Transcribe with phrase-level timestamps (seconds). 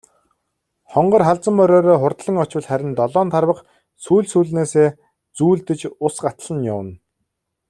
[0.91, 3.63] Хонгор халзан мориороо хурдлан очвол харин долоон тарвага
[4.03, 4.89] сүүл сүүлнээсээ
[5.37, 6.93] зүүлдэж ус гатлан явна.